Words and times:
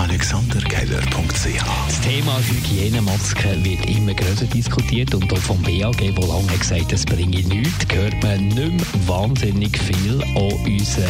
AlexanderKeller.ch 0.00 1.62
Das 1.86 2.00
Thema 2.00 2.38
Hygienemaske 2.38 3.62
wird 3.62 3.84
immer 3.84 4.14
größer 4.14 4.46
diskutiert 4.46 5.14
und 5.14 5.30
auch 5.30 5.36
vom 5.36 5.60
BAG, 5.62 6.16
wo 6.16 6.26
lange 6.26 6.56
gesagt 6.56 6.90
das 6.90 7.04
bringe 7.04 7.42
nichts, 7.42 7.86
hört 7.92 8.22
man 8.22 8.48
nicht 8.48 8.56
mehr 8.56 9.08
wahnsinnig 9.08 9.78
viel. 9.78 10.22
Auch 10.34 10.58
unser 10.64 11.06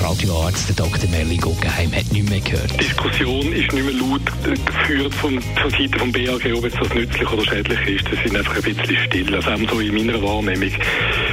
Radioarzt, 0.00 0.68
der 0.68 0.84
Dr. 0.84 1.08
Merlin 1.10 1.40
Guggenheim, 1.40 1.94
hat 1.94 2.10
nicht 2.10 2.28
mehr 2.28 2.40
gehört. 2.40 2.72
Die 2.72 2.78
Diskussion 2.78 3.52
ist 3.52 3.72
nicht 3.72 3.84
mehr 3.84 3.94
laut 3.94 4.22
geführt 4.66 5.14
von, 5.14 5.40
von 5.40 5.70
Seite 5.70 5.96
vom 5.96 6.10
BAG, 6.10 6.44
ob 6.56 6.64
jetzt 6.64 6.78
das 6.80 6.92
nützlich 6.92 7.30
oder 7.30 7.44
schädlich 7.44 7.86
ist. 7.86 8.04
Das 8.12 8.20
sind 8.24 8.36
einfach 8.36 8.56
ein 8.56 8.62
bisschen 8.62 8.96
still. 9.06 9.34
Also 9.34 9.50
so 9.68 9.78
in 9.78 9.94
meiner 9.94 10.20
Wahrnehmung. 10.20 10.72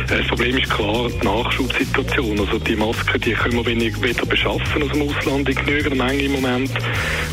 Das 0.07 0.27
Problem 0.27 0.57
ist 0.57 0.69
klar 0.69 1.09
die 1.09 1.25
Nachschubsituation. 1.25 2.39
Also 2.39 2.59
die 2.59 2.75
Masken, 2.75 3.21
die 3.21 3.33
können 3.33 3.55
wir 3.55 3.65
wenig 3.65 4.01
weder 4.01 4.25
beschaffen 4.25 4.83
aus 4.83 4.91
dem 4.91 5.01
Ausland 5.09 5.49
in 5.49 5.55
genügender 5.55 6.03
Menge 6.03 6.23
im 6.23 6.33
Moment, 6.33 6.71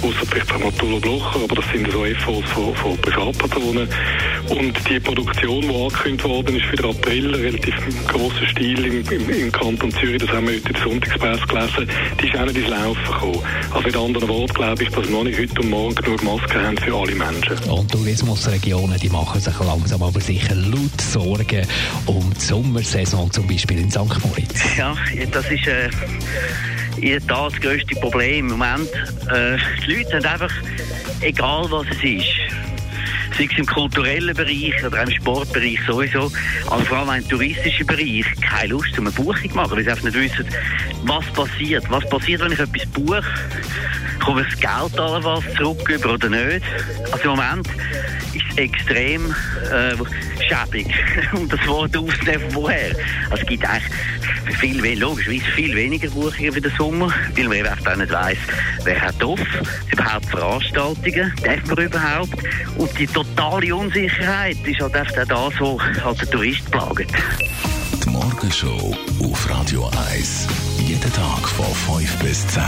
außer 0.02 0.26
vielleicht 0.28 0.50
Dermatolo 0.50 1.00
Blocher, 1.00 1.40
aber 1.44 1.56
das 1.56 1.64
sind 1.72 1.90
so 1.90 2.04
FOs 2.04 2.44
von, 2.50 2.74
von 2.74 2.96
Privatpersonen. 2.98 3.88
Und 4.48 4.88
die 4.88 5.00
Produktion, 5.00 5.60
die 5.62 5.68
angekündigt 5.68 6.28
worden 6.28 6.56
ist 6.56 6.64
für 6.66 6.76
den 6.76 6.86
April, 6.86 7.34
relativ 7.34 7.74
grossen 8.06 8.46
Stil 8.48 8.84
im, 8.84 9.10
im, 9.10 9.30
im, 9.30 9.52
Kanton 9.52 9.90
Zürich, 9.92 10.18
das 10.18 10.30
haben 10.30 10.46
wir 10.48 10.56
heute 10.56 10.68
in 10.68 10.74
der 10.74 10.82
Sonntagspresse 10.82 11.46
gelesen, 11.46 11.90
die 12.20 12.28
ist 12.28 12.36
auch 12.36 12.44
nicht 12.46 12.56
ins 12.56 12.68
Laufen 12.68 13.04
gekommen. 13.04 13.42
Also 13.70 13.86
mit 13.86 13.96
anderen 13.96 14.28
Worten 14.28 14.54
glaube 14.54 14.82
ich, 14.82 14.88
dass 14.90 15.04
wir 15.04 15.10
noch 15.10 15.24
nicht 15.24 15.38
heute 15.38 15.60
und 15.60 15.70
morgen 15.70 15.94
genug 15.94 16.22
Masken 16.22 16.62
haben 16.62 16.78
für 16.78 16.94
alle 16.94 17.14
Menschen. 17.14 17.70
Und 17.70 17.90
Tourismusregionen, 17.90 18.98
die 18.98 19.10
machen 19.10 19.40
sich 19.40 19.58
langsam 19.60 20.02
aber 20.02 20.20
sicher 20.20 20.54
laut 20.54 21.00
Sorgen 21.00 21.66
um 22.06 22.32
die 22.34 22.40
Sommersaison, 22.68 23.30
zum 23.30 23.46
Beispiel 23.46 23.78
in 23.78 23.90
St. 23.90 23.98
Moritz. 24.22 24.76
Ja, 24.76 24.94
das 25.32 25.50
ist 25.50 25.66
äh, 25.66 25.88
in 27.00 27.08
der 27.12 27.26
Tat 27.26 27.52
das 27.54 27.60
grösste 27.62 27.94
Problem 27.98 28.50
im 28.50 28.58
Moment. 28.58 28.90
Äh, 29.32 29.56
die 29.86 29.94
Leute 29.94 30.16
haben 30.16 30.26
einfach, 30.26 30.52
egal 31.22 31.64
was 31.70 31.86
es 31.86 32.04
ist, 32.04 32.26
sei 33.38 33.48
es 33.50 33.58
im 33.58 33.64
kulturellen 33.64 34.34
Bereich 34.34 34.84
oder 34.84 35.02
im 35.02 35.10
Sportbereich 35.10 35.78
sowieso, 35.86 36.30
aber 36.66 36.84
vor 36.84 36.98
allem 36.98 37.22
im 37.22 37.28
touristischen 37.30 37.86
Bereich, 37.86 38.26
keine 38.42 38.68
Lust, 38.68 38.98
um 38.98 39.06
eine 39.06 39.12
Buchung 39.12 39.48
zu 39.48 39.56
machen, 39.56 39.70
weil 39.70 39.84
sie 39.84 39.90
einfach 39.90 40.04
nicht 40.04 40.16
wissen, 40.16 40.44
was 41.04 41.24
passiert. 41.32 41.84
Was 41.88 42.06
passiert, 42.10 42.42
wenn 42.42 42.52
ich 42.52 42.58
etwas 42.58 42.86
buche? 42.92 43.22
Komme 44.22 44.42
ich 44.42 44.48
das 44.48 44.60
Geld 44.60 45.00
allenfalls 45.00 45.44
zurück 45.56 45.88
über 45.88 46.12
oder 46.12 46.28
nicht? 46.28 46.66
Also 47.12 47.30
im 47.30 47.36
Moment 47.36 47.66
ist 48.34 48.58
extrem 48.58 49.34
äh, 49.72 49.94
schäbig, 50.42 50.88
um 51.32 51.48
das 51.48 51.66
Wort 51.66 51.96
aufzunehmen 51.96 52.50
vorher. 52.50 52.94
Also 53.30 53.42
es 53.42 53.46
gibt 53.46 53.64
eigentlich 53.68 53.92
viel 54.58 54.98
logischerweise 54.98 55.44
viel 55.54 55.76
weniger 55.76 56.10
Buchungen 56.10 56.52
für 56.52 56.60
den 56.60 56.72
Sommer, 56.76 57.12
weil 57.34 57.48
man 57.48 57.58
eben 57.58 57.68
auch 57.68 57.96
nicht 57.96 58.12
weiss, 58.12 58.38
wer 58.84 59.00
hat 59.00 59.22
off, 59.22 59.40
überhaupt 59.92 60.26
Veranstaltungen, 60.26 61.32
darf 61.42 61.66
man 61.66 61.84
überhaupt? 61.84 62.34
Und 62.76 62.98
die 62.98 63.06
totale 63.06 63.74
Unsicherheit 63.74 64.56
ist 64.64 64.80
halt 64.80 64.96
einfach 64.96 65.14
das, 65.14 65.28
was 65.28 66.04
halt 66.04 66.22
den 66.22 66.30
Tourist 66.30 66.70
plagt. 66.70 67.12
Die 68.04 68.10
Morgenshow 68.10 68.96
auf 69.22 69.50
Radio 69.50 69.90
1. 70.10 70.46
Jeden 70.78 71.12
Tag 71.12 71.48
von 71.48 71.98
5 71.98 72.18
bis 72.18 72.46
10. 72.48 72.62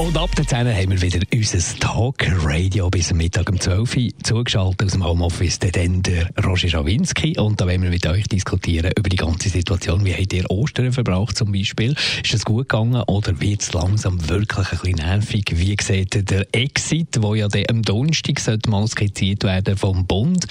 Und 0.00 0.16
ab 0.16 0.34
der 0.34 0.46
10 0.46 0.66
haben 0.66 0.90
wir 0.92 1.02
wieder 1.02 1.20
unser 1.30 1.58
Talk-Radio 1.78 2.88
bis 2.88 3.10
am 3.10 3.18
Mittag 3.18 3.50
um 3.50 3.60
12 3.60 3.96
Uhr 3.98 4.08
zugeschaltet 4.22 4.86
aus 4.86 4.92
dem 4.92 5.04
Homeoffice. 5.04 5.58
Dann 5.58 6.00
der 6.00 6.30
Roger 6.42 6.70
Schawinski. 6.70 7.38
Und 7.38 7.60
da 7.60 7.66
wollen 7.66 7.82
wir 7.82 7.90
mit 7.90 8.06
euch 8.06 8.26
diskutieren 8.26 8.92
über 8.96 9.10
die 9.10 9.16
ganze 9.16 9.50
Situation. 9.50 10.02
Wie 10.06 10.14
habt 10.14 10.32
ihr 10.32 10.50
Ostern 10.50 10.94
verbracht 10.94 11.36
zum 11.36 11.52
Beispiel? 11.52 11.94
Ist 12.24 12.32
es 12.32 12.46
gut 12.46 12.70
gegangen 12.70 13.02
oder 13.08 13.38
wird 13.42 13.60
es 13.60 13.74
langsam 13.74 14.26
wirklich 14.26 14.72
ein 14.72 14.78
bisschen 14.78 15.06
nervig? 15.06 15.44
Wie 15.52 15.76
sieht 15.78 16.30
der 16.30 16.46
Exit, 16.52 17.22
der 17.22 17.36
ja 17.36 17.48
am 17.68 17.82
Donnerstag 17.82 18.40
sollte 18.40 18.70
mal 18.70 18.88
skizziert 18.88 19.44
werden 19.44 19.76
vom 19.76 20.06
Bund? 20.06 20.46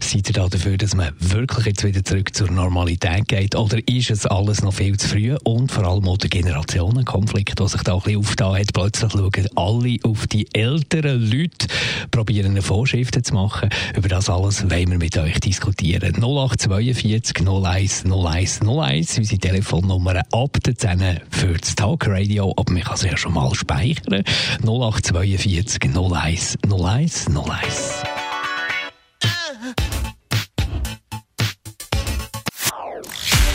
Seid 0.00 0.28
ihr 0.28 0.34
da 0.34 0.46
dafür, 0.46 0.76
dass 0.76 0.94
man 0.94 1.10
wirklich 1.18 1.66
jetzt 1.66 1.82
wieder 1.82 2.04
zurück 2.04 2.32
zur 2.32 2.48
Normalität 2.48 3.26
geht? 3.26 3.56
Oder 3.56 3.78
ist 3.88 4.12
es 4.12 4.24
alles 4.24 4.62
noch 4.62 4.74
viel 4.74 4.96
zu 4.96 5.08
früh? 5.08 5.34
Und 5.42 5.72
vor 5.72 5.82
allem 5.82 6.06
auch 6.06 6.18
der 6.18 6.30
Generationenkonflikt, 6.30 7.58
der 7.58 7.66
sich 7.66 7.82
da 7.82 7.94
ein 7.94 8.00
bisschen 8.00 8.20
aufgetan 8.20 8.56
hat, 8.56 8.72
plötzlich 8.84 9.12
schauen 9.12 9.48
alle 9.56 9.96
auf 10.02 10.26
die 10.26 10.46
älteren 10.52 11.30
Leute, 11.30 11.66
probieren 12.10 12.60
Vorschriften 12.60 13.24
zu 13.24 13.34
machen. 13.34 13.70
Über 13.96 14.08
das 14.08 14.28
alles 14.28 14.68
wollen 14.68 14.90
wir 14.90 14.98
mit 14.98 15.16
euch 15.16 15.40
diskutieren. 15.40 16.14
0842 16.16 17.46
01 17.46 18.04
01 18.04 18.60
01, 18.62 19.18
unsere 19.18 19.40
Telefonnummer 19.40 20.22
ab 20.32 20.58
der 20.64 20.76
10 20.76 21.20
für 21.30 21.54
das 21.54 21.74
Talkradio, 21.74 22.52
aber 22.56 22.72
man 22.72 22.82
kann 22.82 22.96
sie 22.96 23.08
ja 23.08 23.16
schon 23.16 23.32
mal 23.32 23.54
speichern. 23.54 24.22
0842 24.62 25.80
01 25.96 26.58
01 26.70 27.26
01. 27.28 28.02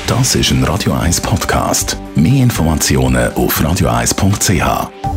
Das 0.07 0.33
ist 0.33 0.49
ein 0.49 0.63
Radio 0.63 0.93
1 0.93 1.21
Podcast. 1.21 1.95
Mehr 2.15 2.41
Informationen 2.41 3.31
auf 3.33 3.61
radio1.ch. 3.61 5.08